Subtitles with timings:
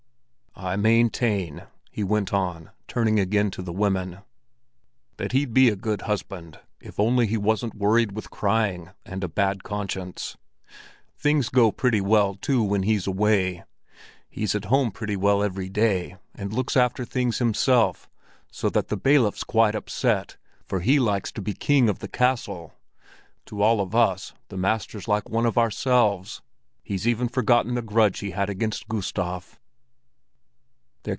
[0.53, 6.99] "I maintain"—he went on, turning again to the women—"that he'd be a good husband, if
[6.99, 10.37] only he wasn't worried with crying and a bad conscience.
[11.17, 13.63] Things go very well too when he's away.
[14.29, 18.07] He's at home pretty well every day, and looks after things himself,
[18.51, 20.37] so that the bailiff's quite upset,
[20.67, 22.73] for he likes to be king of the castle.
[23.47, 26.41] To all of us, the master's like one of ourselves;
[26.83, 29.57] he's even forgotten the grudge he had against Gustav."